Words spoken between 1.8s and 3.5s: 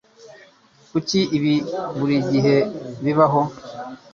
buri gihe bimbaho?